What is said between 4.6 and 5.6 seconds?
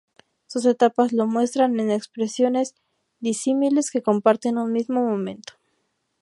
mismo momento.